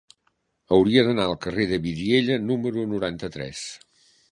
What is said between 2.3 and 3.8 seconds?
número noranta-tres.